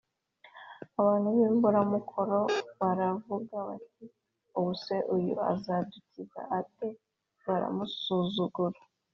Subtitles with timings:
[0.99, 4.05] abantu b imburamumaro r baravuga bati
[4.57, 6.99] ubu se uyu azadukiza ate s
[7.45, 8.79] Baramusuzugura